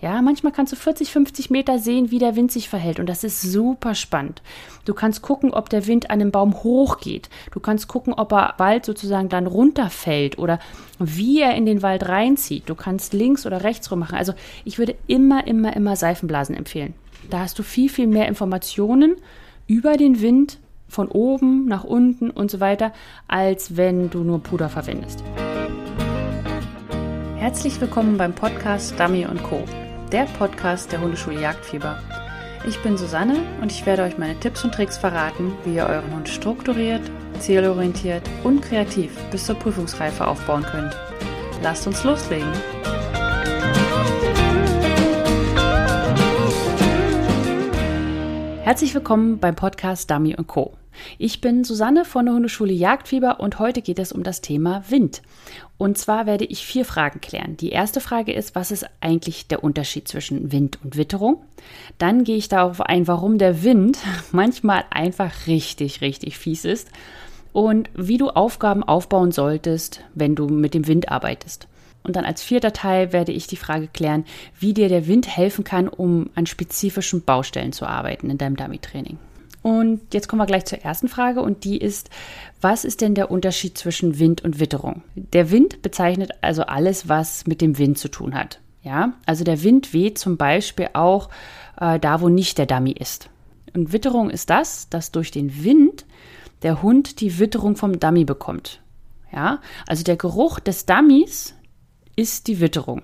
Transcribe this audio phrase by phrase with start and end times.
[0.00, 2.98] Ja, manchmal kannst du 40, 50 Meter sehen, wie der Wind sich verhält.
[2.98, 4.40] Und das ist super spannend.
[4.86, 7.28] Du kannst gucken, ob der Wind an einem Baum hochgeht.
[7.52, 10.58] Du kannst gucken, ob er Wald sozusagen dann runterfällt oder
[10.98, 12.62] wie er in den Wald reinzieht.
[12.66, 14.16] Du kannst links oder rechts rum machen.
[14.16, 14.32] Also
[14.64, 16.94] ich würde immer, immer, immer Seifenblasen empfehlen.
[17.28, 19.16] Da hast du viel, viel mehr Informationen
[19.66, 20.58] über den Wind
[20.88, 22.92] von oben nach unten und so weiter,
[23.28, 25.22] als wenn du nur Puder verwendest.
[27.36, 29.62] Herzlich willkommen beim Podcast Dummy Co
[30.12, 31.98] der Podcast der Hundeschule Jagdfieber.
[32.66, 36.12] Ich bin Susanne und ich werde euch meine Tipps und Tricks verraten, wie ihr euren
[36.12, 37.02] Hund strukturiert,
[37.38, 40.96] zielorientiert und kreativ bis zur Prüfungsreife aufbauen könnt.
[41.62, 42.52] Lasst uns loslegen!
[48.62, 50.79] Herzlich willkommen beim Podcast Dummy Co.
[51.18, 55.22] Ich bin Susanne von der Hundeschule Jagdfieber und heute geht es um das Thema Wind.
[55.78, 57.56] Und zwar werde ich vier Fragen klären.
[57.56, 61.42] Die erste Frage ist, was ist eigentlich der Unterschied zwischen Wind und Witterung?
[61.98, 63.98] Dann gehe ich darauf ein, warum der Wind
[64.32, 66.88] manchmal einfach richtig, richtig fies ist
[67.52, 71.66] und wie du Aufgaben aufbauen solltest, wenn du mit dem Wind arbeitest.
[72.02, 74.24] Und dann als vierter Teil werde ich die Frage klären,
[74.58, 79.18] wie dir der Wind helfen kann, um an spezifischen Baustellen zu arbeiten in deinem Dummy-Training.
[79.62, 82.08] Und jetzt kommen wir gleich zur ersten Frage und die ist,
[82.60, 85.02] was ist denn der Unterschied zwischen Wind und Witterung?
[85.14, 88.60] Der Wind bezeichnet also alles, was mit dem Wind zu tun hat.
[88.82, 91.28] Ja, also der Wind weht zum Beispiel auch
[91.78, 93.28] äh, da, wo nicht der Dummy ist.
[93.74, 96.06] Und Witterung ist das, dass durch den Wind
[96.62, 98.80] der Hund die Witterung vom Dummy bekommt.
[99.32, 101.54] Ja, also der Geruch des Dummies
[102.16, 103.02] ist die Witterung.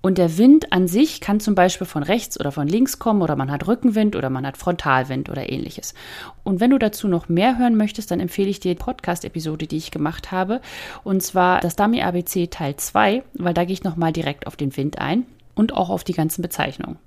[0.00, 3.36] Und der Wind an sich kann zum Beispiel von rechts oder von links kommen oder
[3.36, 5.94] man hat Rückenwind oder man hat Frontalwind oder ähnliches.
[6.42, 9.76] Und wenn du dazu noch mehr hören möchtest, dann empfehle ich dir die Podcast-Episode, die
[9.76, 10.60] ich gemacht habe.
[11.02, 14.76] Und zwar das Dummy ABC Teil 2, weil da gehe ich nochmal direkt auf den
[14.76, 16.98] Wind ein und auch auf die ganzen Bezeichnungen.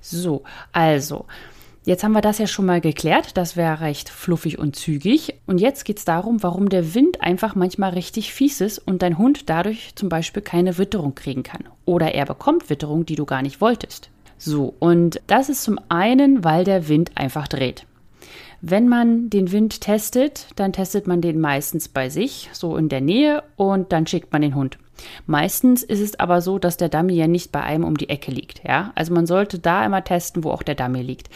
[0.00, 0.42] So,
[0.72, 1.26] also,
[1.84, 3.36] Jetzt haben wir das ja schon mal geklärt.
[3.36, 5.34] Das wäre recht fluffig und zügig.
[5.46, 9.18] Und jetzt geht es darum, warum der Wind einfach manchmal richtig fies ist und dein
[9.18, 11.64] Hund dadurch zum Beispiel keine Witterung kriegen kann.
[11.84, 14.10] Oder er bekommt Witterung, die du gar nicht wolltest.
[14.38, 17.84] So, und das ist zum einen, weil der Wind einfach dreht.
[18.60, 23.00] Wenn man den Wind testet, dann testet man den meistens bei sich, so in der
[23.00, 24.78] Nähe, und dann schickt man den Hund.
[25.26, 28.30] Meistens ist es aber so, dass der Dummy ja nicht bei einem um die Ecke
[28.30, 28.62] liegt.
[28.64, 28.92] Ja?
[28.94, 31.28] Also man sollte da immer testen, wo auch der Dummy liegt.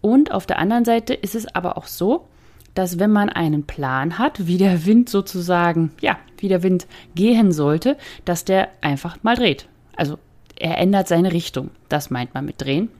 [0.00, 2.26] Und auf der anderen Seite ist es aber auch so,
[2.74, 7.52] dass wenn man einen Plan hat, wie der Wind sozusagen, ja, wie der Wind gehen
[7.52, 9.68] sollte, dass der einfach mal dreht.
[9.96, 10.18] Also
[10.56, 11.70] er ändert seine Richtung.
[11.88, 12.90] Das meint man mit drehen.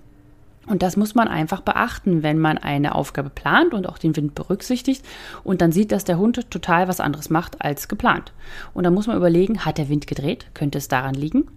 [0.66, 4.34] Und das muss man einfach beachten, wenn man eine Aufgabe plant und auch den Wind
[4.34, 5.04] berücksichtigt
[5.42, 8.32] und dann sieht, dass der Hund total was anderes macht als geplant.
[8.74, 10.46] Und dann muss man überlegen, hat der Wind gedreht?
[10.54, 11.48] Könnte es daran liegen?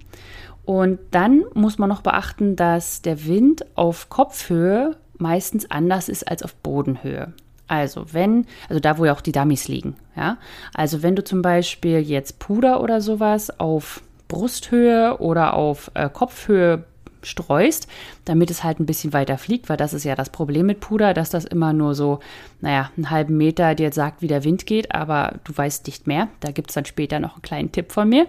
[0.66, 6.44] Und dann muss man noch beachten, dass der Wind auf Kopfhöhe meistens anders ist als
[6.44, 7.34] auf Bodenhöhe.
[7.68, 10.38] Also wenn, also da, wo ja auch die Dummies liegen, ja.
[10.74, 16.84] Also wenn du zum Beispiel jetzt Puder oder sowas auf Brusthöhe oder auf äh, Kopfhöhe
[17.26, 17.88] streust,
[18.26, 21.14] damit es halt ein bisschen weiter fliegt, weil das ist ja das Problem mit Puder,
[21.14, 22.20] dass das immer nur so,
[22.62, 26.28] naja, einen halben Meter dir sagt, wie der Wind geht, aber du weißt nicht mehr.
[26.42, 28.28] Da gibt es dann später noch einen kleinen Tipp von mir.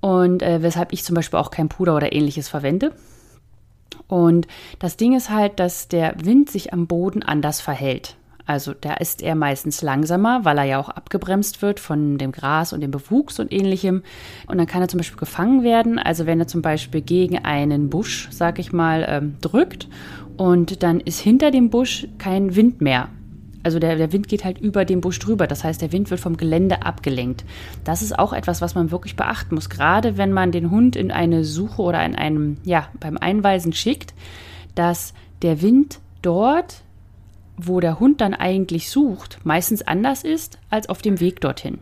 [0.00, 2.92] Und äh, weshalb ich zum Beispiel auch kein Puder oder ähnliches verwende.
[4.08, 4.46] Und
[4.78, 8.16] das Ding ist halt, dass der Wind sich am Boden anders verhält.
[8.46, 12.72] Also da ist er meistens langsamer, weil er ja auch abgebremst wird von dem Gras
[12.72, 14.04] und dem Bewuchs und ähnlichem.
[14.46, 15.98] Und dann kann er zum Beispiel gefangen werden.
[15.98, 19.88] Also wenn er zum Beispiel gegen einen Busch, sag ich mal, ähm, drückt
[20.36, 23.08] und dann ist hinter dem Busch kein Wind mehr.
[23.66, 25.48] Also der, der Wind geht halt über den Busch drüber.
[25.48, 27.44] Das heißt, der Wind wird vom Gelände abgelenkt.
[27.82, 29.68] Das ist auch etwas, was man wirklich beachten muss.
[29.68, 34.14] Gerade wenn man den Hund in eine Suche oder in einem, ja, beim Einweisen schickt,
[34.76, 36.82] dass der Wind dort,
[37.56, 41.78] wo der Hund dann eigentlich sucht, meistens anders ist als auf dem Weg dorthin.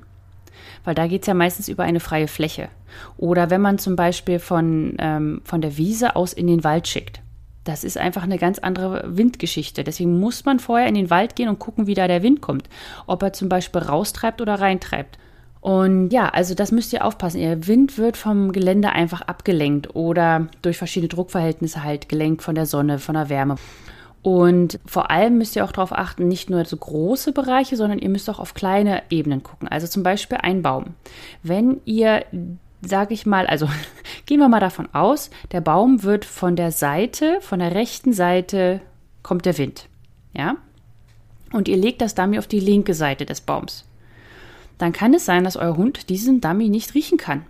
[0.85, 2.71] Weil da geht es ja meistens über eine freie Fläche.
[3.19, 7.21] Oder wenn man zum Beispiel von, ähm, von der Wiese aus in den Wald schickt
[7.65, 9.85] das ist einfach eine ganz andere Windgeschichte.
[9.85, 12.69] Deswegen muss man vorher in den Wald gehen und gucken, wie da der Wind kommt.
[13.07, 15.19] Ob er zum Beispiel raustreibt oder reintreibt.
[15.61, 17.41] Und ja, also das müsst ihr aufpassen.
[17.41, 22.67] Ihr Wind wird vom Gelände einfach abgelenkt oder durch verschiedene Druckverhältnisse halt gelenkt von der
[22.67, 23.57] Sonne, von der Wärme.
[24.21, 28.11] Und vor allem müsst ihr auch darauf achten, nicht nur so große Bereiche, sondern ihr
[28.11, 29.69] müsst auch auf kleine Ebenen gucken.
[29.69, 30.95] Also zum Beispiel ein Baum.
[31.43, 32.25] Wenn ihr
[32.89, 33.69] sage ich mal, also
[34.27, 38.81] gehen wir mal davon aus, der Baum wird von der Seite, von der rechten Seite
[39.23, 39.89] kommt der Wind.
[40.33, 40.57] Ja?
[41.53, 43.85] Und ihr legt das Dummy auf die linke Seite des Baums.
[44.79, 47.45] Dann kann es sein, dass euer Hund diesen Dummy nicht riechen kann.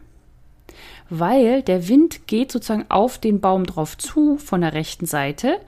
[1.10, 5.60] weil der Wind geht sozusagen auf den Baum drauf zu von der rechten Seite.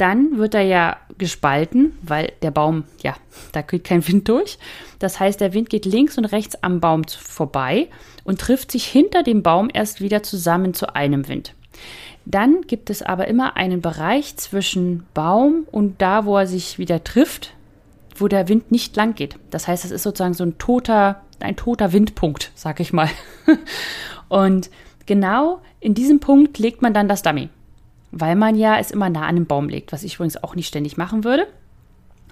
[0.00, 3.14] Dann wird er ja gespalten, weil der Baum, ja,
[3.52, 4.58] da geht kein Wind durch.
[4.98, 7.88] Das heißt, der Wind geht links und rechts am Baum vorbei
[8.24, 11.54] und trifft sich hinter dem Baum erst wieder zusammen zu einem Wind.
[12.24, 17.04] Dann gibt es aber immer einen Bereich zwischen Baum und da, wo er sich wieder
[17.04, 17.52] trifft,
[18.16, 19.36] wo der Wind nicht lang geht.
[19.50, 23.10] Das heißt, es ist sozusagen so ein toter, ein toter Windpunkt, sag ich mal.
[24.28, 24.70] Und
[25.04, 27.50] genau in diesem Punkt legt man dann das Dummy,
[28.12, 30.68] weil man ja es immer nah an den Baum legt, was ich übrigens auch nicht
[30.68, 31.46] ständig machen würde.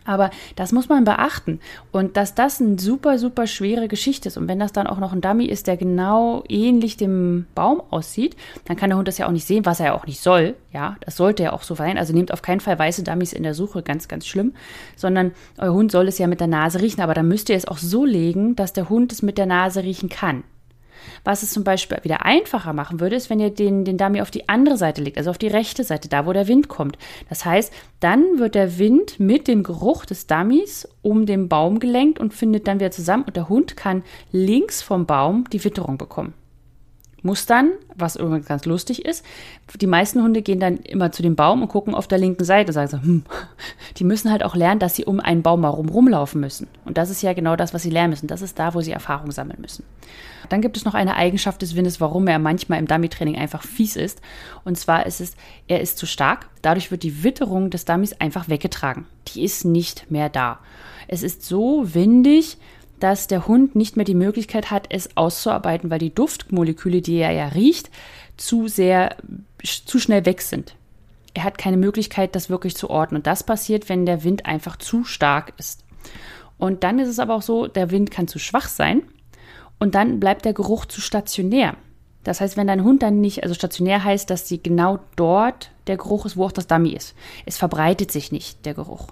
[0.08, 1.60] Aber das muss man beachten.
[1.92, 4.38] Und dass das eine super, super schwere Geschichte ist.
[4.38, 8.34] Und wenn das dann auch noch ein Dummy ist, der genau ähnlich dem Baum aussieht,
[8.64, 10.54] dann kann der Hund das ja auch nicht sehen, was er ja auch nicht soll.
[10.72, 11.98] Ja, das sollte ja auch so sein.
[11.98, 14.54] Also nehmt auf keinen Fall weiße Dummies in der Suche, ganz, ganz schlimm.
[14.96, 17.02] Sondern euer Hund soll es ja mit der Nase riechen.
[17.02, 19.82] Aber dann müsst ihr es auch so legen, dass der Hund es mit der Nase
[19.82, 20.42] riechen kann.
[21.24, 24.30] Was es zum Beispiel wieder einfacher machen würde, ist, wenn ihr den, den Dummy auf
[24.30, 26.98] die andere Seite legt, also auf die rechte Seite, da wo der Wind kommt.
[27.28, 32.18] Das heißt, dann wird der Wind mit dem Geruch des Dummies um den Baum gelenkt
[32.18, 34.02] und findet dann wieder zusammen und der Hund kann
[34.32, 36.34] links vom Baum die Witterung bekommen
[37.22, 39.24] muss dann, was übrigens ganz lustig ist,
[39.80, 42.72] die meisten Hunde gehen dann immer zu dem Baum und gucken auf der linken Seite
[42.72, 43.24] sagen so, hm,
[43.96, 46.68] die müssen halt auch lernen, dass sie um einen Baum herum rumlaufen müssen.
[46.84, 48.28] Und das ist ja genau das, was sie lernen müssen.
[48.28, 49.84] Das ist da, wo sie Erfahrung sammeln müssen.
[50.48, 53.96] Dann gibt es noch eine Eigenschaft des Windes, warum er manchmal im Dummy-Training einfach fies
[53.96, 54.20] ist.
[54.64, 55.36] Und zwar ist es,
[55.66, 56.48] er ist zu stark.
[56.62, 59.06] Dadurch wird die Witterung des Dummies einfach weggetragen.
[59.28, 60.60] Die ist nicht mehr da.
[61.06, 62.58] Es ist so windig,
[63.00, 67.32] dass der Hund nicht mehr die Möglichkeit hat, es auszuarbeiten, weil die Duftmoleküle, die er
[67.32, 67.90] ja riecht,
[68.36, 69.16] zu sehr,
[69.62, 70.74] zu schnell weg sind.
[71.34, 73.18] Er hat keine Möglichkeit, das wirklich zu ordnen.
[73.18, 75.84] Und das passiert, wenn der Wind einfach zu stark ist.
[76.58, 79.02] Und dann ist es aber auch so, der Wind kann zu schwach sein
[79.78, 81.76] und dann bleibt der Geruch zu stationär.
[82.24, 85.96] Das heißt, wenn dein Hund dann nicht, also stationär heißt, dass sie genau dort der
[85.96, 87.14] Geruch ist, wo auch das Dummy ist.
[87.46, 89.06] Es verbreitet sich nicht, der Geruch.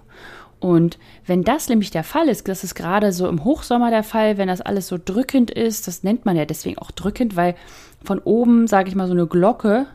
[0.58, 4.38] Und wenn das nämlich der Fall ist, das ist gerade so im Hochsommer der Fall,
[4.38, 7.55] wenn das alles so drückend ist, das nennt man ja deswegen auch drückend, weil
[8.05, 9.87] von oben, sage ich mal, so eine Glocke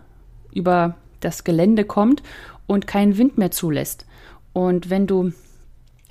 [0.53, 2.21] über das Gelände kommt
[2.67, 4.05] und keinen Wind mehr zulässt.
[4.53, 5.31] Und wenn du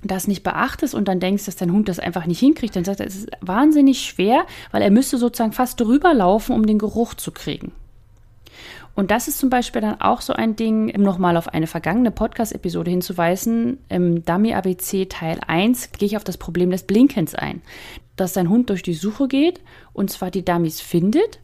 [0.02, 3.00] das nicht beachtest und dann denkst, dass dein Hund das einfach nicht hinkriegt, dann sagt
[3.00, 7.14] er, es ist wahnsinnig schwer, weil er müsste sozusagen fast drüber laufen, um den Geruch
[7.14, 7.73] zu kriegen.
[9.00, 12.11] Und das ist zum Beispiel dann auch so ein Ding, um nochmal auf eine vergangene
[12.11, 13.79] Podcast-Episode hinzuweisen.
[13.88, 17.62] Im Dummy ABC Teil 1 gehe ich auf das Problem des Blinkens ein.
[18.17, 19.62] Dass dein Hund durch die Suche geht
[19.94, 21.41] und zwar die Dummies findet,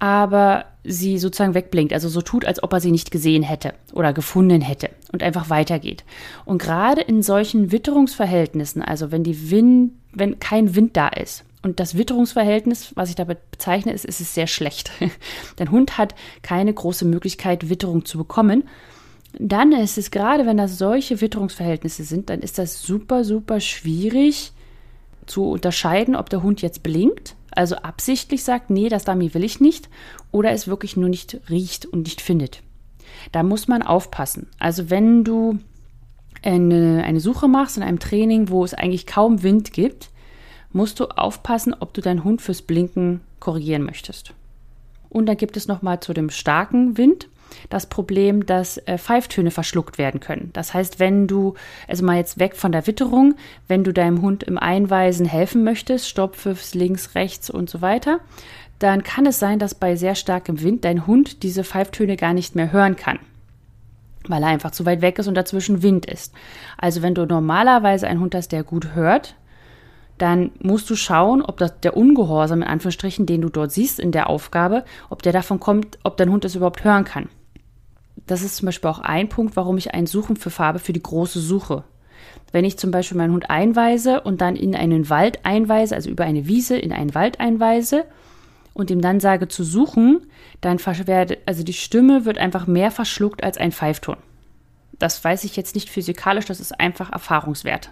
[0.00, 4.12] aber sie sozusagen wegblinkt, also so tut, als ob er sie nicht gesehen hätte oder
[4.12, 6.02] gefunden hätte und einfach weitergeht.
[6.46, 11.80] Und gerade in solchen Witterungsverhältnissen, also wenn die Wind, wenn kein Wind da ist, und
[11.80, 14.90] das Witterungsverhältnis, was ich damit bezeichne, ist, ist es sehr schlecht.
[15.56, 18.64] Dein Hund hat keine große Möglichkeit, Witterung zu bekommen.
[19.38, 24.52] Dann ist es gerade, wenn das solche Witterungsverhältnisse sind, dann ist das super, super schwierig
[25.26, 29.60] zu unterscheiden, ob der Hund jetzt blinkt, also absichtlich sagt, nee, das Dummy will ich
[29.60, 29.88] nicht,
[30.30, 32.62] oder es wirklich nur nicht riecht und nicht findet.
[33.32, 34.48] Da muss man aufpassen.
[34.58, 35.58] Also wenn du
[36.42, 40.10] eine, eine Suche machst in einem Training, wo es eigentlich kaum Wind gibt,
[40.78, 44.32] musst du aufpassen, ob du deinen Hund fürs Blinken korrigieren möchtest.
[45.10, 47.28] Und dann gibt es nochmal zu dem starken Wind
[47.68, 50.50] das Problem, dass äh, Pfeiftöne verschluckt werden können.
[50.52, 51.54] Das heißt, wenn du,
[51.88, 53.34] also mal jetzt weg von der Witterung,
[53.66, 58.20] wenn du deinem Hund im Einweisen helfen möchtest, Stopp, Pfiffs, links, rechts und so weiter,
[58.78, 62.54] dann kann es sein, dass bei sehr starkem Wind dein Hund diese Pfeiftöne gar nicht
[62.54, 63.18] mehr hören kann
[64.30, 66.34] weil er einfach zu weit weg ist und dazwischen Wind ist.
[66.76, 69.34] Also wenn du normalerweise einen Hund hast, der gut hört,
[70.18, 74.12] dann musst du schauen, ob das der Ungehorsam in Anführungsstrichen, den du dort siehst in
[74.12, 77.28] der Aufgabe, ob der davon kommt, ob dein Hund das überhaupt hören kann.
[78.26, 81.02] Das ist zum Beispiel auch ein Punkt, warum ich ein Suchen für Farbe für die
[81.02, 81.84] große Suche.
[82.52, 86.24] Wenn ich zum Beispiel meinen Hund einweise und dann in einen Wald einweise, also über
[86.24, 88.04] eine Wiese in einen Wald einweise
[88.74, 90.26] und ihm dann sage zu suchen,
[90.60, 94.16] dann werde, also die Stimme wird einfach mehr verschluckt als ein Pfeifton.
[94.98, 97.90] Das weiß ich jetzt nicht physikalisch, das ist einfach Erfahrungswert.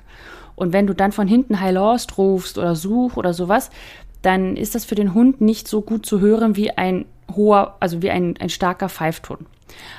[0.57, 3.71] Und wenn du dann von hinten High Lost rufst oder Such oder sowas,
[4.23, 8.03] dann ist das für den Hund nicht so gut zu hören wie ein hoher, also
[8.03, 9.47] wie ein, ein starker Pfeifton.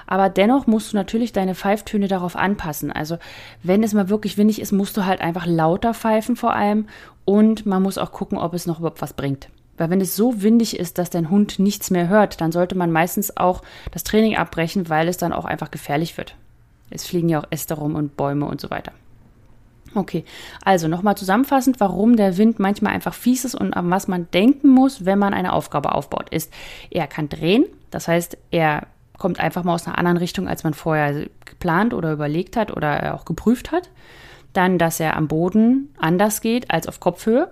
[0.07, 2.91] Aber dennoch musst du natürlich deine Pfeiftöne darauf anpassen.
[2.91, 3.17] Also
[3.63, 6.87] wenn es mal wirklich windig ist, musst du halt einfach lauter pfeifen vor allem
[7.25, 9.49] und man muss auch gucken, ob es noch überhaupt was bringt.
[9.77, 12.91] Weil wenn es so windig ist, dass dein Hund nichts mehr hört, dann sollte man
[12.91, 13.61] meistens auch
[13.91, 16.35] das Training abbrechen, weil es dann auch einfach gefährlich wird.
[16.89, 18.93] Es fliegen ja auch Äste rum und Bäume und so weiter.
[19.97, 20.25] Okay,
[20.63, 24.69] also nochmal zusammenfassend, warum der Wind manchmal einfach fies ist und an was man denken
[24.69, 26.53] muss, wenn man eine Aufgabe aufbaut, ist,
[26.91, 28.85] er kann drehen, das heißt, er
[29.17, 33.15] kommt einfach mal aus einer anderen Richtung, als man vorher geplant oder überlegt hat oder
[33.15, 33.89] auch geprüft hat.
[34.53, 37.49] Dann, dass er am Boden anders geht als auf Kopfhöhe,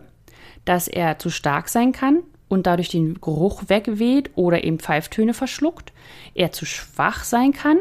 [0.66, 5.94] dass er zu stark sein kann und dadurch den Geruch wegweht oder eben Pfeiftöne verschluckt,
[6.36, 7.78] er zu schwach sein kann,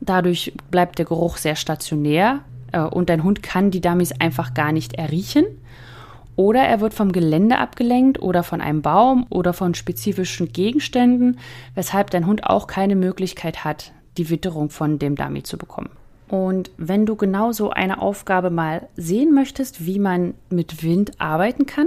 [0.00, 2.40] dadurch bleibt der Geruch sehr stationär
[2.76, 5.44] äh, und dein Hund kann die Dummies einfach gar nicht erriechen.
[6.36, 11.38] Oder er wird vom Gelände abgelenkt oder von einem Baum oder von spezifischen Gegenständen,
[11.74, 15.88] weshalb dein Hund auch keine Möglichkeit hat, die Witterung von dem Dummy zu bekommen.
[16.28, 21.64] Und wenn du genau so eine Aufgabe mal sehen möchtest, wie man mit Wind arbeiten
[21.64, 21.86] kann,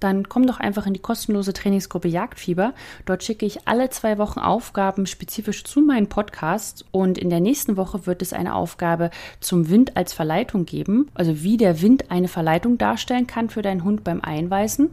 [0.00, 2.72] dann komm doch einfach in die kostenlose Trainingsgruppe Jagdfieber.
[3.04, 7.76] Dort schicke ich alle zwei Wochen Aufgaben spezifisch zu meinen Podcasts und in der nächsten
[7.76, 12.28] Woche wird es eine Aufgabe zum Wind als Verleitung geben, also wie der Wind eine
[12.28, 14.90] Verleitung darstellen kann für deinen Hund beim Einweisen.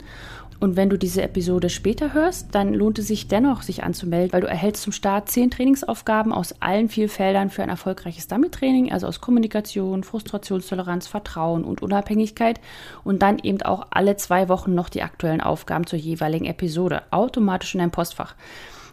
[0.59, 4.41] Und wenn du diese Episode später hörst, dann lohnt es sich dennoch, sich anzumelden, weil
[4.41, 9.07] du erhältst zum Start zehn Trainingsaufgaben aus allen vier Feldern für ein erfolgreiches Dummy-Training, also
[9.07, 12.62] aus Kommunikation, Frustrationstoleranz, Vertrauen und Unabhängigkeit.
[13.03, 17.75] Und dann eben auch alle zwei Wochen noch die aktuellen Aufgaben zur jeweiligen Episode, automatisch
[17.75, 18.35] in dein Postfach.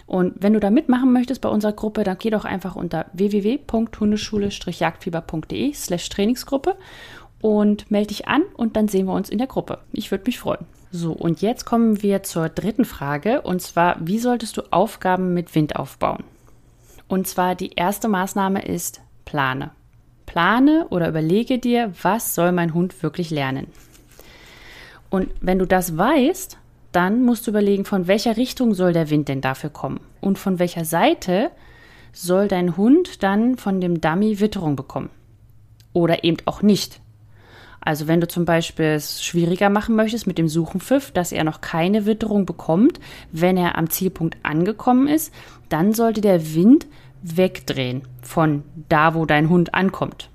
[0.07, 5.75] Und wenn du da mitmachen möchtest bei unserer Gruppe, dann geh doch einfach unter www.hundeschule-jagdfieber.de
[5.75, 6.75] slash Trainingsgruppe
[7.41, 9.79] und melde dich an und dann sehen wir uns in der Gruppe.
[9.93, 10.67] Ich würde mich freuen.
[10.95, 15.55] So, und jetzt kommen wir zur dritten Frage, und zwar, wie solltest du Aufgaben mit
[15.55, 16.23] Wind aufbauen?
[17.09, 19.71] Und zwar die erste Maßnahme ist plane.
[20.27, 23.69] Plane oder überlege dir, was soll mein Hund wirklich lernen?
[25.09, 26.59] Und wenn du das weißt,
[26.93, 30.01] dann musst du überlegen, von welcher Richtung soll der Wind denn dafür kommen?
[30.21, 31.51] Und von welcher Seite
[32.13, 35.09] soll dein Hund dann von dem Dummy Witterung bekommen?
[35.95, 37.02] Oder eben auch nicht.
[37.85, 41.61] Also wenn du zum Beispiel es schwieriger machen möchtest mit dem Suchenpfiff, dass er noch
[41.61, 43.01] keine Witterung bekommt,
[43.33, 45.35] wenn er am Zielpunkt angekommen ist,
[45.69, 46.87] dann sollte der Wind
[47.23, 50.31] wegdrehen von da, wo dein Hund ankommt.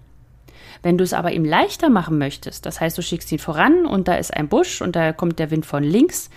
[0.83, 4.09] Wenn du es aber ihm leichter machen möchtest, das heißt, du schickst ihn voran und
[4.09, 6.29] da ist ein Busch und da kommt der Wind von links,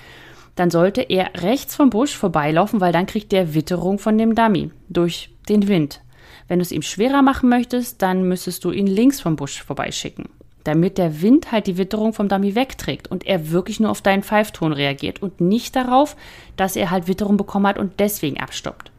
[0.55, 4.71] dann sollte er rechts vom Busch vorbeilaufen, weil dann kriegt der Witterung von dem Dummy
[4.89, 6.03] durch den Wind.
[6.47, 10.29] Wenn du es ihm schwerer machen möchtest, dann müsstest du ihn links vom Busch vorbeischicken
[10.65, 14.23] damit der Wind halt die Witterung vom Dummy wegträgt und er wirklich nur auf deinen
[14.23, 16.17] Pfeifton reagiert und nicht darauf,
[16.57, 18.91] dass er halt Witterung bekommen hat und deswegen abstoppt.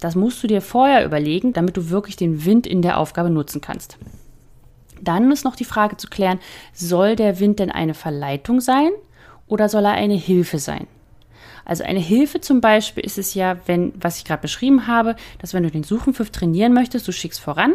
[0.00, 3.60] Das musst du dir vorher überlegen, damit du wirklich den Wind in der Aufgabe nutzen
[3.60, 3.98] kannst.
[5.00, 6.40] Dann ist noch die Frage zu klären,
[6.72, 8.90] soll der Wind denn eine Verleitung sein
[9.46, 10.86] oder soll er eine Hilfe sein?
[11.64, 15.54] Also eine Hilfe zum Beispiel ist es ja, wenn, was ich gerade beschrieben habe, dass
[15.54, 17.74] wenn du den Suchenpfiff trainieren möchtest, du schickst voran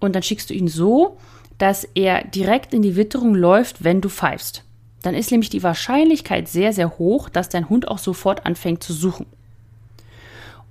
[0.00, 1.16] und dann schickst du ihn so,
[1.60, 4.64] dass er direkt in die Witterung läuft, wenn du pfeifst.
[5.02, 8.92] Dann ist nämlich die Wahrscheinlichkeit sehr, sehr hoch, dass dein Hund auch sofort anfängt zu
[8.92, 9.26] suchen.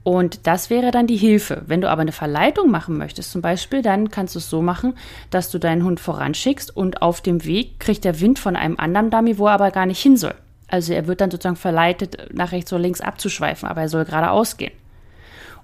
[0.04, 1.62] Und das wäre dann die Hilfe.
[1.68, 4.96] Wenn du aber eine Verleitung machen möchtest, zum Beispiel, dann kannst du es so machen,
[5.30, 9.12] dass du deinen Hund voranschickst und auf dem Weg kriegt der Wind von einem anderen
[9.12, 10.34] Dummy, wo er aber gar nicht hin soll.
[10.68, 14.58] Also er wird dann sozusagen verleitet, nach rechts oder links abzuschweifen, aber er soll geradeaus
[14.58, 14.74] gehen.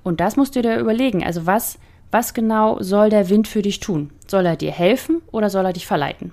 [0.04, 1.24] Und das musst du dir überlegen.
[1.24, 1.80] Also was
[2.12, 4.12] was genau soll der Wind für dich tun?
[4.28, 6.32] Soll er dir helfen oder soll er dich verleiten?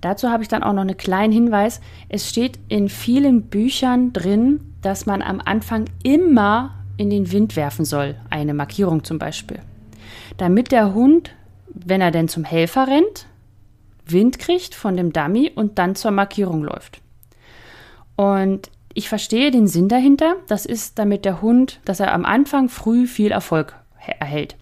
[0.00, 1.80] Dazu habe ich dann auch noch einen kleinen Hinweis.
[2.08, 7.84] Es steht in vielen Büchern drin, dass man am Anfang immer in den Wind werfen
[7.84, 9.60] soll, eine Markierung zum Beispiel.
[10.36, 11.30] Damit der Hund,
[11.68, 13.26] wenn er denn zum Helfer rennt,
[14.04, 17.00] Wind kriegt von dem Dummy und dann zur Markierung läuft.
[18.16, 20.36] Und ich verstehe den Sinn dahinter.
[20.48, 23.74] Das ist, damit der Hund, dass er am Anfang früh viel Erfolg
[24.18, 24.56] erhält.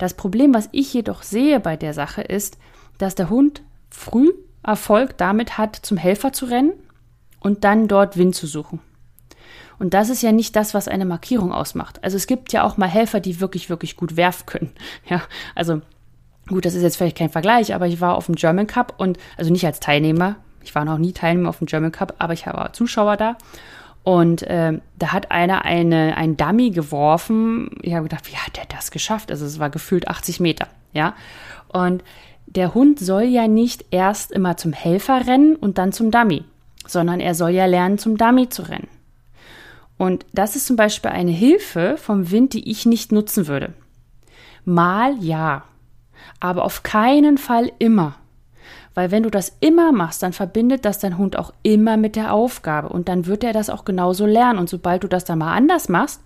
[0.00, 2.56] Das Problem, was ich jedoch sehe bei der Sache, ist,
[2.96, 6.72] dass der Hund früh Erfolg damit hat, zum Helfer zu rennen
[7.38, 8.80] und dann dort Wind zu suchen.
[9.78, 12.02] Und das ist ja nicht das, was eine Markierung ausmacht.
[12.02, 14.72] Also es gibt ja auch mal Helfer, die wirklich, wirklich gut werfen können.
[15.06, 15.20] Ja,
[15.54, 15.82] also
[16.48, 19.18] gut, das ist jetzt vielleicht kein Vergleich, aber ich war auf dem German Cup und,
[19.36, 22.46] also nicht als Teilnehmer, ich war noch nie Teilnehmer auf dem German Cup, aber ich
[22.46, 23.36] war Zuschauer da
[24.02, 27.70] und äh, da hat einer eine, ein Dummy geworfen.
[27.82, 29.30] Ich habe gedacht, wie hat der das geschafft?
[29.30, 31.14] Also es war gefühlt 80 Meter, ja.
[31.68, 32.02] Und
[32.46, 36.44] der Hund soll ja nicht erst immer zum Helfer rennen und dann zum Dummy,
[36.86, 38.88] sondern er soll ja lernen, zum Dummy zu rennen.
[39.98, 43.74] Und das ist zum Beispiel eine Hilfe vom Wind, die ich nicht nutzen würde.
[44.64, 45.64] Mal ja,
[46.40, 48.16] aber auf keinen Fall immer.
[48.94, 52.32] Weil wenn du das immer machst, dann verbindet das dein Hund auch immer mit der
[52.32, 54.58] Aufgabe und dann wird er das auch genauso lernen.
[54.58, 56.20] Und sobald du das dann mal anders machst,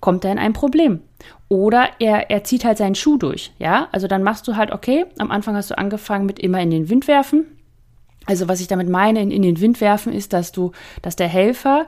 [0.00, 1.00] kommt er in ein Problem.
[1.48, 3.88] Oder er, er zieht halt seinen Schuh durch, ja.
[3.92, 6.88] Also dann machst du halt, okay, am Anfang hast du angefangen mit immer in den
[6.88, 7.46] Wind werfen.
[8.26, 10.72] Also was ich damit meine, in, in den Wind werfen, ist, dass du,
[11.02, 11.86] dass der Helfer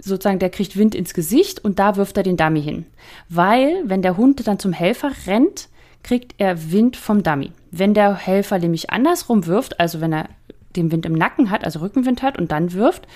[0.00, 2.86] sozusagen, der kriegt Wind ins Gesicht und da wirft er den Dummy hin.
[3.28, 5.68] Weil, wenn der Hund dann zum Helfer rennt,
[6.02, 7.52] kriegt er Wind vom Dummy.
[7.70, 10.28] Wenn der Helfer nämlich andersrum wirft, also wenn er
[10.76, 13.06] den Wind im Nacken hat, also Rückenwind hat und dann wirft,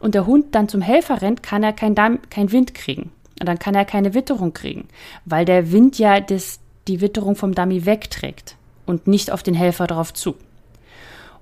[0.00, 3.10] und der Hund dann zum Helfer rennt, kann er kein, kein Wind kriegen.
[3.40, 4.88] Und dann kann er keine Witterung kriegen,
[5.24, 8.56] weil der Wind ja das, die Witterung vom Dummy wegträgt
[8.86, 10.36] und nicht auf den Helfer drauf zu.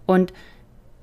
[0.06, 0.32] Und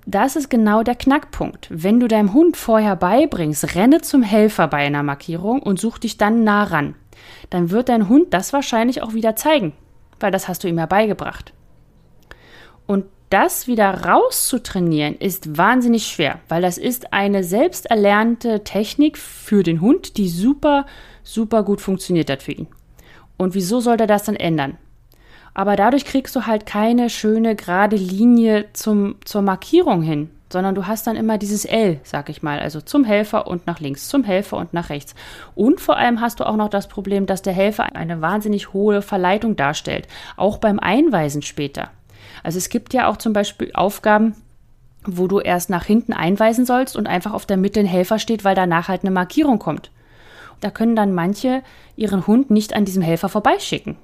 [0.05, 1.67] das ist genau der Knackpunkt.
[1.69, 6.17] Wenn du deinem Hund vorher beibringst, renne zum Helfer bei einer Markierung und such dich
[6.17, 6.95] dann nah ran,
[7.49, 9.73] dann wird dein Hund das wahrscheinlich auch wieder zeigen,
[10.21, 11.53] weil das hast du ihm ja beigebracht.
[12.85, 19.61] Und das wieder rauszutrainieren ist wahnsinnig schwer, weil das ist eine selbst erlernte Technik für
[19.61, 20.87] den Hund, die super,
[21.23, 22.67] super gut funktioniert hat für ihn.
[23.37, 24.77] Und wieso sollte er das dann ändern?
[25.53, 30.87] Aber dadurch kriegst du halt keine schöne gerade Linie zum, zur Markierung hin, sondern du
[30.87, 34.23] hast dann immer dieses L, sag ich mal, also zum Helfer und nach links, zum
[34.23, 35.15] Helfer und nach rechts.
[35.55, 39.01] Und vor allem hast du auch noch das Problem, dass der Helfer eine wahnsinnig hohe
[39.01, 41.91] Verleitung darstellt, auch beim Einweisen später.
[42.43, 44.35] Also es gibt ja auch zum Beispiel Aufgaben,
[45.05, 48.43] wo du erst nach hinten einweisen sollst und einfach auf der Mitte ein Helfer steht,
[48.43, 49.91] weil danach halt eine Markierung kommt.
[50.61, 51.63] Da können dann manche
[51.95, 53.97] ihren Hund nicht an diesem Helfer vorbeischicken.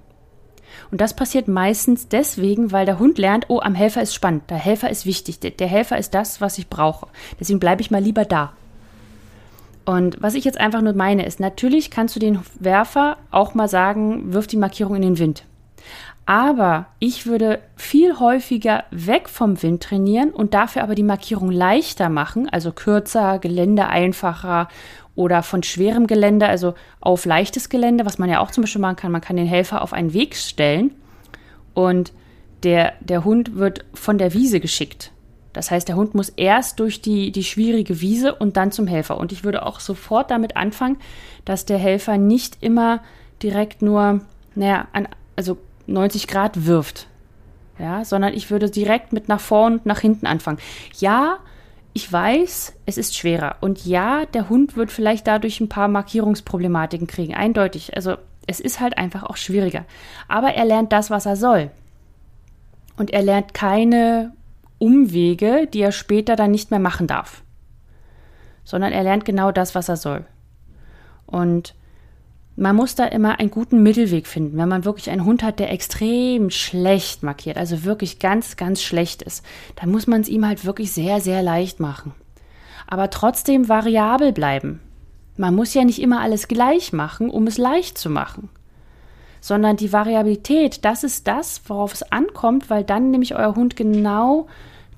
[0.92, 4.58] Und das passiert meistens deswegen, weil der Hund lernt, oh, am Helfer ist spannend, der
[4.58, 7.08] Helfer ist wichtig, der Helfer ist das, was ich brauche.
[7.40, 8.54] Deswegen bleibe ich mal lieber da.
[9.86, 13.68] Und was ich jetzt einfach nur meine, ist, natürlich kannst du den Werfer auch mal
[13.68, 15.44] sagen, wirf die Markierung in den Wind.
[16.26, 22.10] Aber ich würde viel häufiger weg vom Wind trainieren und dafür aber die Markierung leichter
[22.10, 24.68] machen, also kürzer, Gelände einfacher
[25.16, 28.98] oder von schwerem Gelände, also auf leichtes Gelände, was man ja auch zum Beispiel machen
[28.98, 29.12] kann.
[29.12, 30.92] Man kann den Helfer auf einen Weg stellen
[31.74, 32.12] und
[32.64, 35.12] der, der Hund wird von der Wiese geschickt.
[35.54, 39.18] Das heißt, der Hund muss erst durch die, die schwierige Wiese und dann zum Helfer.
[39.18, 40.98] Und ich würde auch sofort damit anfangen,
[41.46, 43.02] dass der Helfer nicht immer
[43.42, 44.20] direkt nur,
[44.54, 45.08] naja, an,
[45.38, 45.58] also
[45.88, 47.08] 90 Grad wirft.
[47.80, 50.60] Ja, sondern ich würde direkt mit nach vorn und nach hinten anfangen.
[50.98, 51.40] Ja,
[51.98, 53.56] ich weiß, es ist schwerer.
[53.62, 57.34] Und ja, der Hund wird vielleicht dadurch ein paar Markierungsproblematiken kriegen.
[57.34, 57.96] Eindeutig.
[57.96, 59.86] Also es ist halt einfach auch schwieriger.
[60.28, 61.72] Aber er lernt das, was er soll.
[62.98, 64.34] Und er lernt keine
[64.78, 67.44] Umwege, die er später dann nicht mehr machen darf.
[68.66, 70.26] Sondern er lernt genau das, was er soll.
[71.26, 71.76] Und
[72.58, 75.72] man muss da immer einen guten Mittelweg finden, wenn man wirklich einen Hund hat, der
[75.72, 80.66] extrem schlecht markiert, also wirklich ganz, ganz schlecht ist, dann muss man es ihm halt
[80.66, 82.14] wirklich sehr, sehr leicht machen.
[82.88, 84.80] Aber trotzdem variabel bleiben.
[85.38, 88.50] Man muss ja nicht immer alles gleich machen, um es leicht zu machen.
[89.42, 94.48] Sondern die Variabilität, das ist das, worauf es ankommt, weil dann nämlich euer Hund genau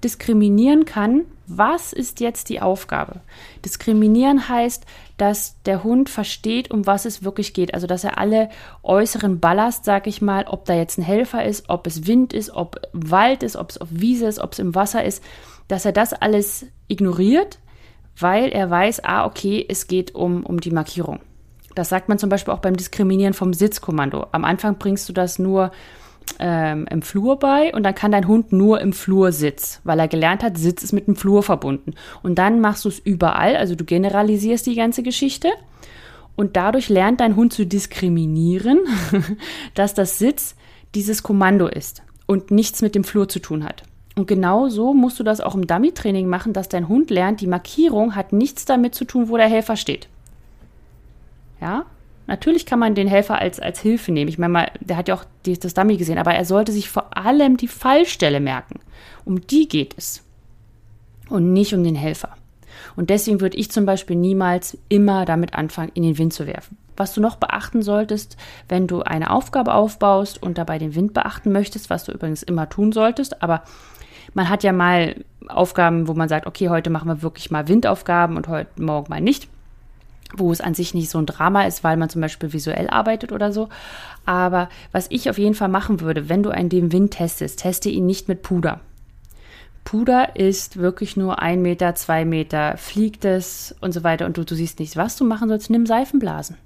[0.07, 3.19] diskriminieren kann, was ist jetzt die Aufgabe?
[3.65, 4.85] Diskriminieren heißt,
[5.17, 7.73] dass der Hund versteht, um was es wirklich geht.
[7.73, 8.47] Also, dass er alle
[8.83, 12.51] äußeren Ballast, sag ich mal, ob da jetzt ein Helfer ist, ob es Wind ist,
[12.51, 15.21] ob Wald ist, ob es auf Wiese ist, ob es im Wasser ist,
[15.67, 17.59] dass er das alles ignoriert,
[18.17, 21.19] weil er weiß, ah, okay, es geht um, um die Markierung.
[21.75, 24.27] Das sagt man zum Beispiel auch beim Diskriminieren vom Sitzkommando.
[24.31, 25.71] Am Anfang bringst du das nur
[26.39, 30.07] ähm, im Flur bei und dann kann dein Hund nur im Flur Sitz, weil er
[30.07, 31.93] gelernt hat, Sitz ist mit dem Flur verbunden.
[32.23, 35.49] Und dann machst du es überall, also du generalisierst die ganze Geschichte
[36.35, 38.79] und dadurch lernt dein Hund zu diskriminieren,
[39.73, 40.55] dass das Sitz
[40.95, 43.83] dieses Kommando ist und nichts mit dem Flur zu tun hat.
[44.15, 47.47] Und genau so musst du das auch im Dummy-Training machen, dass dein Hund lernt, die
[47.47, 50.07] Markierung hat nichts damit zu tun, wo der Helfer steht.
[51.61, 51.85] Ja,
[52.27, 54.27] Natürlich kann man den Helfer als, als Hilfe nehmen.
[54.27, 56.89] Ich meine mal, der hat ja auch die, das Dummy gesehen, aber er sollte sich
[56.89, 58.79] vor allem die Fallstelle merken.
[59.23, 60.23] Um die geht es.
[61.29, 62.35] Und nicht um den Helfer.
[62.95, 66.77] Und deswegen würde ich zum Beispiel niemals immer damit anfangen, in den Wind zu werfen.
[66.97, 68.37] Was du noch beachten solltest,
[68.67, 72.69] wenn du eine Aufgabe aufbaust und dabei den Wind beachten möchtest, was du übrigens immer
[72.69, 73.63] tun solltest, aber
[74.33, 78.35] man hat ja mal Aufgaben, wo man sagt, okay, heute machen wir wirklich mal Windaufgaben
[78.35, 79.47] und heute morgen mal nicht
[80.35, 83.31] wo es an sich nicht so ein Drama ist, weil man zum Beispiel visuell arbeitet
[83.31, 83.69] oder so.
[84.25, 87.89] Aber was ich auf jeden Fall machen würde, wenn du einen dem Wind testest, teste
[87.89, 88.81] ihn nicht mit Puder.
[89.85, 94.43] Puder ist wirklich nur ein Meter, zwei Meter, fliegt es und so weiter und du,
[94.43, 94.97] du siehst nichts.
[94.97, 96.57] Was du machen sollst, nimm Seifenblasen.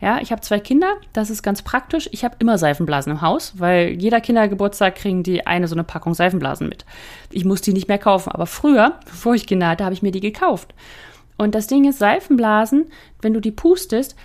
[0.00, 2.08] Ja, ich habe zwei Kinder, das ist ganz praktisch.
[2.12, 6.14] Ich habe immer Seifenblasen im Haus, weil jeder Kindergeburtstag kriegen die eine so eine Packung
[6.14, 6.84] Seifenblasen mit.
[7.30, 10.10] Ich muss die nicht mehr kaufen, aber früher, bevor ich Kinder hatte, habe ich mir
[10.10, 10.74] die gekauft.
[11.42, 12.86] Und das Ding ist, Seifenblasen,
[13.20, 14.16] wenn du die pustest,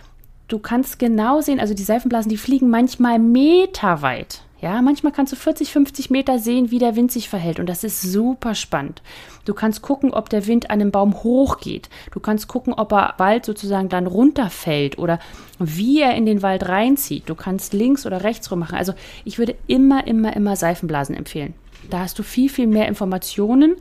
[0.48, 4.42] du kannst genau sehen, also die Seifenblasen, die fliegen manchmal meterweit.
[4.60, 7.60] Ja, manchmal kannst du 40, 50 Meter sehen, wie der Wind sich verhält.
[7.60, 9.04] Und das ist super spannend.
[9.46, 11.90] Du kannst gucken, ob der Wind an einem Baum hochgeht.
[12.12, 15.20] Du kannst gucken, ob er Wald sozusagen dann runterfällt oder
[15.60, 17.30] wie er in den Wald reinzieht.
[17.30, 18.78] Du kannst links oder rechts rum machen.
[18.78, 18.94] Also
[19.26, 21.54] ich würde immer, immer, immer Seifenblasen empfehlen.
[21.92, 23.76] Da hast du viel, viel mehr Informationen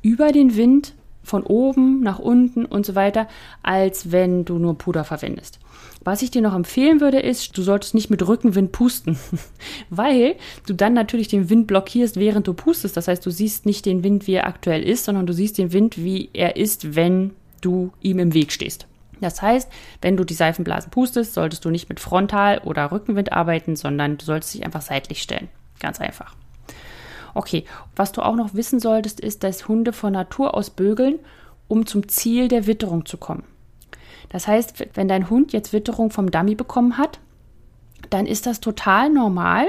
[0.00, 3.28] über den Wind von oben nach unten und so weiter,
[3.62, 5.58] als wenn du nur Puder verwendest.
[6.04, 9.16] Was ich dir noch empfehlen würde, ist, du solltest nicht mit Rückenwind pusten,
[9.90, 12.96] weil du dann natürlich den Wind blockierst, während du pustest.
[12.96, 15.72] Das heißt, du siehst nicht den Wind, wie er aktuell ist, sondern du siehst den
[15.72, 17.30] Wind, wie er ist, wenn
[17.60, 18.86] du ihm im Weg stehst.
[19.20, 23.76] Das heißt, wenn du die Seifenblasen pustest, solltest du nicht mit Frontal- oder Rückenwind arbeiten,
[23.76, 25.48] sondern du solltest dich einfach seitlich stellen.
[25.78, 26.34] Ganz einfach.
[27.34, 27.64] Okay,
[27.96, 31.18] was du auch noch wissen solltest, ist, dass Hunde von Natur aus bögeln,
[31.68, 33.44] um zum Ziel der Witterung zu kommen.
[34.28, 37.20] Das heißt, wenn dein Hund jetzt Witterung vom Dummy bekommen hat,
[38.12, 39.66] dann ist das total normal,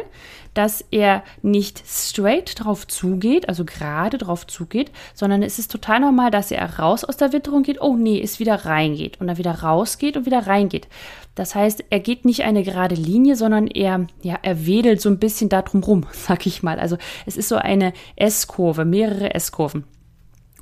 [0.53, 6.32] dass er nicht straight drauf zugeht, also gerade drauf zugeht, sondern es ist total normal,
[6.32, 9.62] dass er raus aus der Witterung geht, oh nee, es wieder reingeht und dann wieder
[9.62, 10.88] rausgeht und wieder reingeht.
[11.36, 15.17] Das heißt, er geht nicht eine gerade Linie, sondern er, ja, er wedelt so ein
[15.17, 16.79] bisschen da drum rum, sag ich mal.
[16.79, 19.86] Also es ist so eine S-Kurve, mehrere S-Kurven.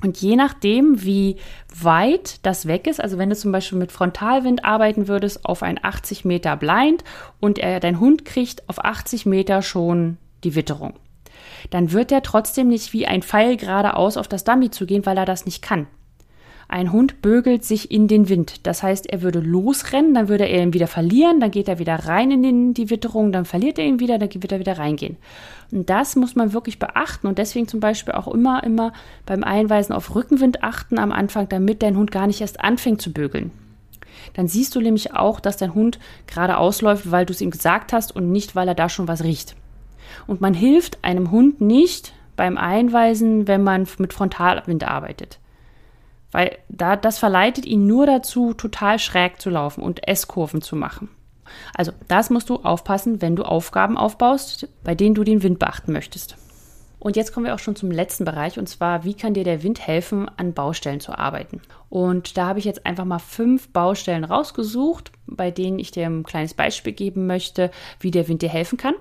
[0.02, 1.36] Und je nachdem, wie
[1.80, 5.78] weit das weg ist, also wenn du zum Beispiel mit Frontalwind arbeiten würdest auf ein
[5.82, 7.04] 80 Meter Blind
[7.38, 10.94] und er, dein Hund kriegt auf 80 Meter schon die Witterung,
[11.70, 15.16] dann wird er trotzdem nicht wie ein Pfeil geradeaus auf das Dummy zu gehen, weil
[15.16, 15.86] er das nicht kann.
[16.72, 18.66] Ein Hund bögelt sich in den Wind.
[18.66, 21.96] Das heißt, er würde losrennen, dann würde er ihn wieder verlieren, dann geht er wieder
[21.96, 25.18] rein in den, die Witterung, dann verliert er ihn wieder, dann wird er wieder reingehen.
[25.70, 28.94] Und das muss man wirklich beachten und deswegen zum Beispiel auch immer, immer
[29.26, 33.12] beim Einweisen auf Rückenwind achten am Anfang, damit dein Hund gar nicht erst anfängt zu
[33.12, 33.50] bögeln.
[34.32, 37.92] Dann siehst du nämlich auch, dass dein Hund gerade ausläuft, weil du es ihm gesagt
[37.92, 39.56] hast und nicht, weil er da schon was riecht.
[40.26, 45.38] Und man hilft einem Hund nicht beim Einweisen, wenn man mit Frontalwind arbeitet.
[46.32, 51.08] Weil da, das verleitet ihn nur dazu, total schräg zu laufen und S-Kurven zu machen.
[51.74, 55.92] Also, das musst du aufpassen, wenn du Aufgaben aufbaust, bei denen du den Wind beachten
[55.92, 56.36] möchtest.
[57.02, 59.64] Und jetzt kommen wir auch schon zum letzten Bereich und zwar, wie kann dir der
[59.64, 61.60] Wind helfen, an Baustellen zu arbeiten?
[61.88, 66.22] Und da habe ich jetzt einfach mal fünf Baustellen rausgesucht, bei denen ich dir ein
[66.22, 68.94] kleines Beispiel geben möchte, wie der Wind dir helfen kann.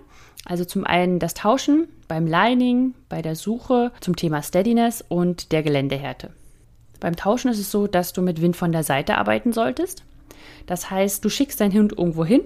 [0.46, 5.62] Also zum einen das Tauschen beim Lining, bei der Suche zum Thema Steadiness und der
[5.62, 6.32] Geländehärte.
[7.02, 10.04] Beim Tauschen ist es so, dass du mit Wind von der Seite arbeiten solltest.
[10.68, 12.42] Das heißt, du schickst deinen Hund irgendwo hin.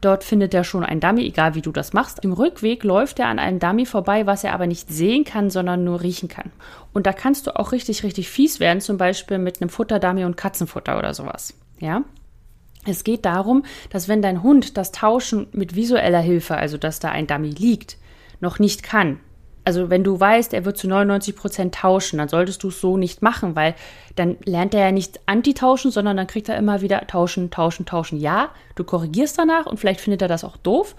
[0.00, 2.18] Dort findet er schon ein Dummy, egal wie du das machst.
[2.24, 5.84] Im Rückweg läuft er an einem Dummy vorbei, was er aber nicht sehen kann, sondern
[5.84, 6.50] nur riechen kann.
[6.92, 10.36] Und da kannst du auch richtig, richtig fies werden, zum Beispiel mit einem Futterdummy und
[10.36, 11.54] Katzenfutter oder sowas.
[11.78, 12.02] Ja?
[12.84, 17.10] Es geht darum, dass wenn dein Hund das Tauschen mit visueller Hilfe, also dass da
[17.10, 17.96] ein Dummy liegt,
[18.40, 19.20] noch nicht kann,
[19.64, 22.96] also wenn du weißt, er wird zu 99 Prozent tauschen, dann solltest du es so
[22.96, 23.74] nicht machen, weil
[24.16, 28.18] dann lernt er ja nicht anti-tauschen, sondern dann kriegt er immer wieder tauschen, tauschen, tauschen.
[28.18, 30.96] Ja, du korrigierst danach und vielleicht findet er das auch doof,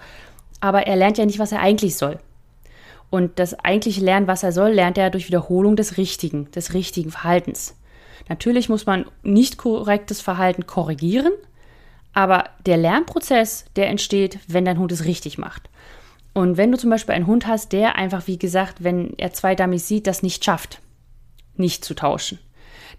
[0.60, 2.18] aber er lernt ja nicht, was er eigentlich soll.
[3.10, 7.10] Und das eigentliche Lernen, was er soll, lernt er durch Wiederholung des Richtigen, des richtigen
[7.10, 7.76] Verhaltens.
[8.28, 11.32] Natürlich muss man nicht korrektes Verhalten korrigieren,
[12.14, 15.68] aber der Lernprozess, der entsteht, wenn dein Hund es richtig macht.
[16.34, 19.54] Und wenn du zum Beispiel einen Hund hast, der einfach, wie gesagt, wenn er zwei
[19.54, 20.80] Dummies sieht, das nicht schafft,
[21.56, 22.40] nicht zu tauschen,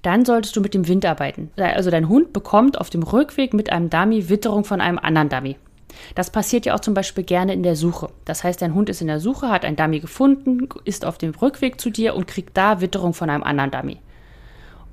[0.01, 1.51] dann solltest du mit dem Wind arbeiten.
[1.57, 5.57] Also dein Hund bekommt auf dem Rückweg mit einem Dummy Witterung von einem anderen Dummy.
[6.13, 8.09] Das passiert ja auch zum Beispiel gerne in der Suche.
[8.25, 11.31] Das heißt, dein Hund ist in der Suche, hat ein Dummy gefunden, ist auf dem
[11.31, 13.97] Rückweg zu dir und kriegt da Witterung von einem anderen Dummy.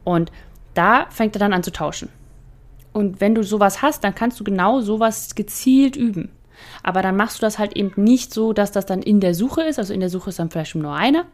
[0.04, 0.32] Und
[0.74, 2.08] da fängt er dann an zu tauschen.
[2.92, 6.30] Und wenn du sowas hast, dann kannst du genau sowas gezielt üben.
[6.82, 9.62] Aber dann machst du das halt eben nicht so, dass das dann in der Suche
[9.62, 9.78] ist.
[9.78, 11.24] Also in der Suche ist dann vielleicht nur eine.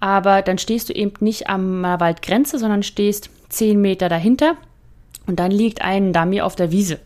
[0.00, 4.56] Aber dann stehst du eben nicht am Waldgrenze, sondern stehst zehn Meter dahinter.
[5.26, 7.00] Und dann liegt ein Dummy auf der Wiese,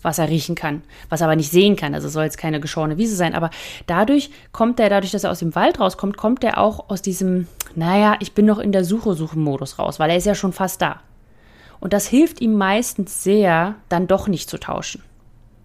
[0.00, 1.94] was er riechen kann, was er aber nicht sehen kann.
[1.94, 3.34] Also soll jetzt keine geschorene Wiese sein.
[3.34, 3.50] Aber
[3.86, 7.46] dadurch kommt er, dadurch, dass er aus dem Wald rauskommt, kommt er auch aus diesem,
[7.74, 11.00] naja, ich bin noch in der Suche-Suchen-Modus raus, weil er ist ja schon fast da.
[11.80, 15.02] Und das hilft ihm meistens sehr, dann doch nicht zu tauschen.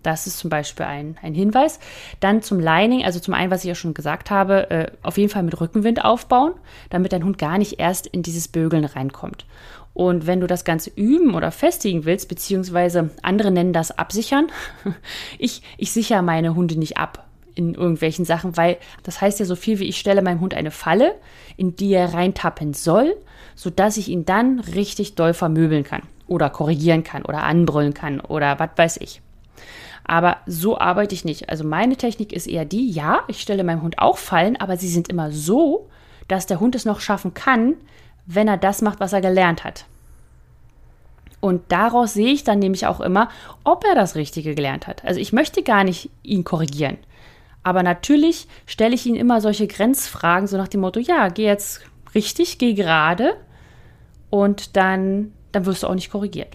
[0.04, 1.80] Das ist zum Beispiel ein, ein Hinweis.
[2.20, 5.30] Dann zum Lining, also zum einen, was ich ja schon gesagt habe, äh, auf jeden
[5.30, 6.54] Fall mit Rückenwind aufbauen,
[6.90, 9.46] damit dein Hund gar nicht erst in dieses Bögeln reinkommt.
[9.94, 14.48] Und wenn du das Ganze üben oder festigen willst, beziehungsweise andere nennen das absichern,
[15.40, 19.56] ich, ich sichere meine Hunde nicht ab in irgendwelchen Sachen, weil das heißt ja so
[19.56, 21.14] viel wie ich stelle meinem Hund eine Falle,
[21.56, 23.16] in die er reintappen soll,
[23.56, 28.58] sodass ich ihn dann richtig doll vermöbeln kann oder korrigieren kann oder anbrüllen kann oder
[28.60, 29.22] was weiß ich.
[30.06, 31.50] Aber so arbeite ich nicht.
[31.50, 34.90] Also meine Technik ist eher die, ja, ich stelle meinem Hund auch Fallen, aber sie
[34.90, 35.90] sind immer so,
[36.28, 37.76] dass der Hund es noch schaffen kann,
[38.26, 39.86] wenn er das macht, was er gelernt hat.
[41.40, 43.30] Und daraus sehe ich dann nämlich auch immer,
[43.66, 45.04] ob er das Richtige gelernt hat.
[45.04, 46.98] Also ich möchte gar nicht ihn korrigieren.
[47.64, 51.82] Aber natürlich stelle ich ihm immer solche Grenzfragen, so nach dem Motto, ja, geh jetzt
[52.16, 53.36] richtig, geh gerade
[54.30, 56.50] und dann, dann wirst du auch nicht korrigiert.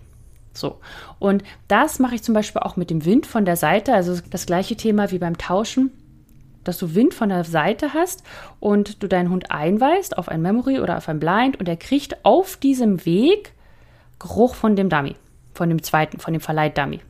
[0.59, 0.81] So.
[1.19, 4.47] Und das mache ich zum Beispiel auch mit dem Wind von der Seite, also das
[4.47, 5.91] gleiche Thema wie beim Tauschen,
[6.65, 8.23] dass du Wind von der Seite hast
[8.61, 12.25] und du deinen Hund einweist auf ein Memory oder auf ein Blind und er kriegt
[12.25, 13.53] auf diesem Weg
[14.19, 15.15] Geruch von dem Dummy,
[15.55, 17.01] von dem zweiten, von dem Verleit-Dummy.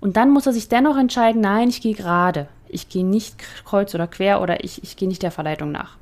[0.00, 2.48] Und dann muss er sich dennoch entscheiden, nein, ich gehe gerade.
[2.68, 5.96] Ich gehe nicht kreuz oder quer oder ich, ich gehe nicht der Verleitung nach.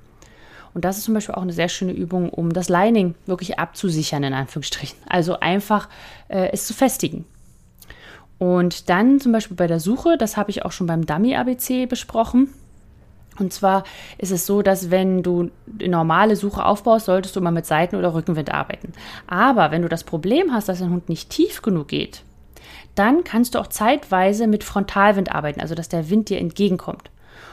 [0.74, 4.24] Und das ist zum Beispiel auch eine sehr schöne Übung, um das Lining wirklich abzusichern,
[4.24, 4.98] in Anführungsstrichen.
[5.08, 5.88] Also einfach
[6.28, 7.24] äh, es zu festigen.
[8.38, 12.48] Und dann zum Beispiel bei der Suche, das habe ich auch schon beim Dummy-ABC besprochen,
[13.38, 13.84] und zwar
[14.18, 17.96] ist es so, dass wenn du eine normale Suche aufbaust, solltest du mal mit Seiten-
[17.96, 18.92] oder Rückenwind arbeiten.
[19.26, 22.22] Aber wenn du das Problem hast, dass dein Hund nicht tief genug geht,
[22.94, 27.10] dann kannst du auch zeitweise mit Frontalwind arbeiten, also dass der Wind dir entgegenkommt.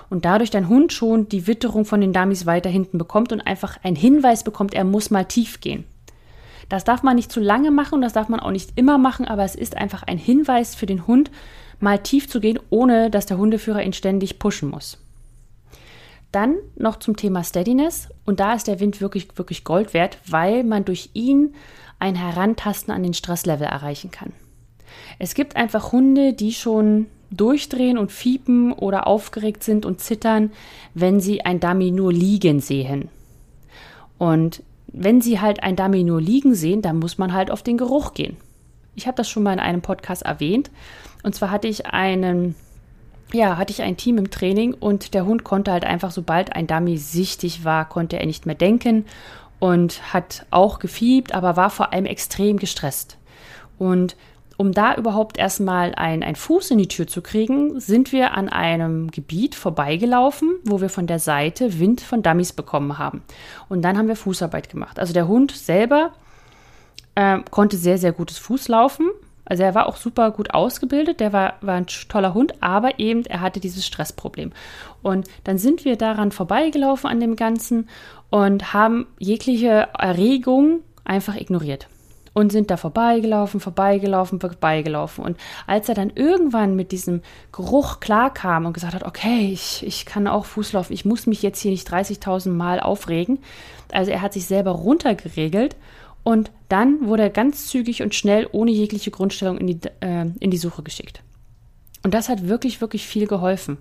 [0.09, 3.77] Und dadurch dein Hund schon die Witterung von den Dummies weiter hinten bekommt und einfach
[3.83, 5.85] einen Hinweis bekommt, er muss mal tief gehen.
[6.69, 9.27] Das darf man nicht zu lange machen und das darf man auch nicht immer machen,
[9.27, 11.31] aber es ist einfach ein Hinweis für den Hund,
[11.79, 14.97] mal tief zu gehen, ohne dass der Hundeführer ihn ständig pushen muss.
[16.31, 18.07] Dann noch zum Thema Steadiness.
[18.25, 21.55] Und da ist der Wind wirklich, wirklich Gold wert, weil man durch ihn
[21.99, 24.31] ein Herantasten an den Stresslevel erreichen kann.
[25.19, 30.51] Es gibt einfach Hunde, die schon durchdrehen und fiepen oder aufgeregt sind und zittern,
[30.93, 33.09] wenn sie ein Dummy nur liegen sehen.
[34.17, 37.77] Und wenn sie halt ein Dummy nur liegen sehen, dann muss man halt auf den
[37.77, 38.37] Geruch gehen.
[38.95, 40.69] Ich habe das schon mal in einem Podcast erwähnt.
[41.23, 42.55] Und zwar hatte ich einen
[43.33, 46.67] ja, hatte ich ein Team im Training und der Hund konnte halt einfach, sobald ein
[46.67, 49.05] Dummy sichtig war, konnte er nicht mehr denken
[49.59, 53.17] und hat auch gefiebt, aber war vor allem extrem gestresst.
[53.77, 54.15] Und
[54.61, 58.47] um da überhaupt erstmal ein, ein Fuß in die Tür zu kriegen, sind wir an
[58.47, 63.23] einem Gebiet vorbeigelaufen, wo wir von der Seite Wind von Dummies bekommen haben.
[63.69, 64.99] Und dann haben wir Fußarbeit gemacht.
[64.99, 66.11] Also der Hund selber
[67.15, 69.09] äh, konnte sehr, sehr gutes Fußlaufen,
[69.45, 73.25] also er war auch super gut ausgebildet, der war, war ein toller Hund, aber eben
[73.25, 74.51] er hatte dieses Stressproblem.
[75.01, 77.89] Und dann sind wir daran vorbeigelaufen an dem Ganzen
[78.29, 81.87] und haben jegliche Erregung einfach ignoriert.
[82.33, 85.23] Und sind da vorbeigelaufen, vorbeigelaufen, vorbeigelaufen.
[85.23, 90.05] Und als er dann irgendwann mit diesem Geruch klarkam und gesagt hat, okay, ich, ich
[90.05, 93.39] kann auch Fuß laufen, ich muss mich jetzt hier nicht 30.000 Mal aufregen.
[93.91, 95.75] Also er hat sich selber runtergeregelt
[96.23, 100.51] und dann wurde er ganz zügig und schnell ohne jegliche Grundstellung in die, äh, in
[100.51, 101.21] die Suche geschickt.
[102.03, 103.77] Und das hat wirklich, wirklich viel geholfen,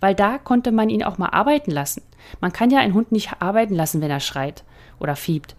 [0.00, 2.02] weil da konnte man ihn auch mal arbeiten lassen.
[2.40, 4.64] Man kann ja einen Hund nicht arbeiten lassen, wenn er schreit
[5.00, 5.56] oder fiebt.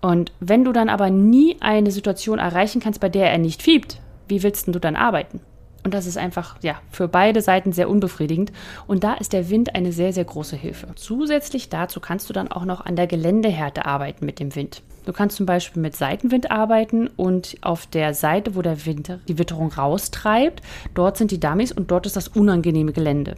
[0.00, 4.00] Und wenn du dann aber nie eine Situation erreichen kannst, bei der er nicht fiebt,
[4.28, 5.40] wie willst du dann arbeiten?
[5.86, 8.50] Und das ist einfach, ja, für beide Seiten sehr unbefriedigend.
[8.88, 10.88] Und da ist der Wind eine sehr, sehr große Hilfe.
[10.96, 14.82] Zusätzlich dazu kannst du dann auch noch an der Geländehärte arbeiten mit dem Wind.
[15.04, 19.38] Du kannst zum Beispiel mit Seitenwind arbeiten und auf der Seite, wo der Wind die
[19.38, 20.60] Witterung raustreibt,
[20.94, 23.36] dort sind die Dummies und dort ist das unangenehme Gelände.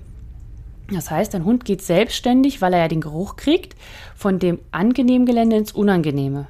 [0.91, 3.77] Das heißt, dein Hund geht selbstständig, weil er ja den Geruch kriegt,
[4.17, 6.47] von dem angenehmen Gelände ins Unangenehme.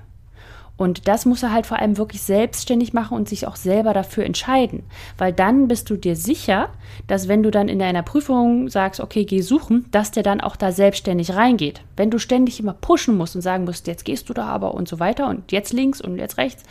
[0.77, 4.24] Und das muss er halt vor allem wirklich selbstständig machen und sich auch selber dafür
[4.24, 4.85] entscheiden.
[5.18, 6.68] Weil dann bist du dir sicher,
[7.09, 10.55] dass wenn du dann in einer Prüfung sagst, okay, geh suchen, dass der dann auch
[10.55, 11.83] da selbstständig reingeht.
[11.96, 14.87] Wenn du ständig immer pushen musst und sagen musst, jetzt gehst du da aber und
[14.87, 16.62] so weiter und jetzt links und jetzt rechts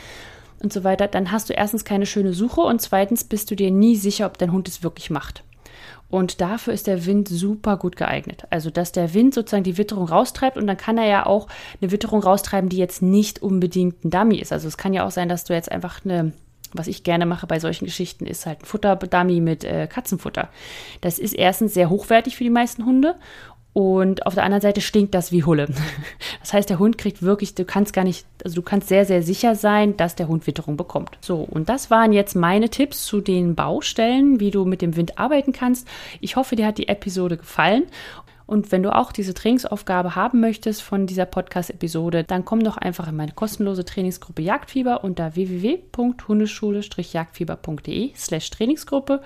[0.63, 3.71] und so weiter, dann hast du erstens keine schöne Suche und zweitens bist du dir
[3.71, 5.43] nie sicher, ob dein Hund es wirklich macht.
[6.09, 8.45] Und dafür ist der Wind super gut geeignet.
[8.49, 11.47] Also, dass der Wind sozusagen die Witterung raustreibt und dann kann er ja auch
[11.81, 14.53] eine Witterung raustreiben, die jetzt nicht unbedingt ein Dummy ist.
[14.53, 16.31] Also, es kann ja auch sein, dass du jetzt einfach eine,
[16.73, 20.49] was ich gerne mache bei solchen Geschichten, ist halt ein Futterdummy mit äh, Katzenfutter.
[21.01, 23.15] Das ist erstens sehr hochwertig für die meisten Hunde
[23.77, 25.67] und auf der anderen Seite stinkt das wie Hulle.
[26.39, 29.21] Das heißt, der Hund kriegt wirklich, du kannst gar nicht, also du kannst sehr, sehr
[29.21, 31.19] sicher sein, dass der Hund Witterung bekommt.
[31.21, 35.19] So, und das waren jetzt meine Tipps zu den Baustellen, wie du mit dem Wind
[35.19, 35.87] arbeiten kannst.
[36.21, 37.83] Ich hoffe, dir hat die Episode gefallen.
[38.47, 43.09] Und wenn du auch diese Trainingsaufgabe haben möchtest von dieser Podcast-Episode, dann komm doch einfach
[43.09, 49.21] in meine kostenlose Trainingsgruppe Jagdfieber unter www.hundeschule-jagdfieber.de slash Trainingsgruppe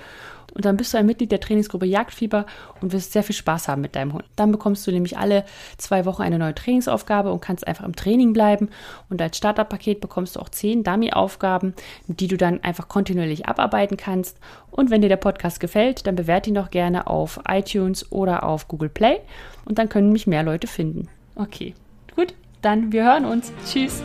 [0.54, 2.46] und dann bist du ein Mitglied der Trainingsgruppe Jagdfieber
[2.82, 4.26] und wirst sehr viel Spaß haben mit deinem Hund.
[4.36, 5.46] Dann bekommst du nämlich alle
[5.78, 8.70] zwei Wochen eine neue Trainingsaufgabe und kannst einfach im Training bleiben.
[9.10, 11.74] Und als Starterpaket bekommst du auch zehn Dummy-Aufgaben,
[12.08, 14.38] die du dann einfach kontinuierlich abarbeiten kannst.
[14.70, 18.68] Und wenn dir der Podcast gefällt, dann bewerte ihn doch gerne auf iTunes oder auf
[18.68, 19.20] Google Play
[19.66, 21.08] und dann können mich mehr Leute finden.
[21.36, 21.74] Okay,
[22.16, 23.52] gut, dann wir hören uns.
[23.66, 24.04] Tschüss.